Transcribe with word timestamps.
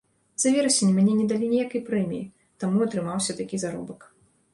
За 0.43 0.51
верасень 0.53 0.93
мне 0.99 1.11
не 1.19 1.25
далі 1.31 1.49
ніякай 1.51 1.83
прэміі, 1.89 2.21
таму 2.65 2.81
атрымаўся 2.87 3.37
такі 3.43 3.61
заробак. 3.65 4.09